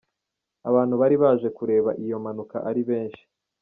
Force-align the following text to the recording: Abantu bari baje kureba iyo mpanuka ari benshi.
Abantu 0.69 0.93
bari 1.01 1.15
baje 1.23 1.47
kureba 1.57 1.89
iyo 2.03 2.17
mpanuka 2.23 2.57
ari 2.69 2.81
benshi. 2.89 3.23